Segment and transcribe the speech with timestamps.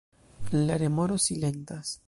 [0.53, 1.97] La remoro silentas.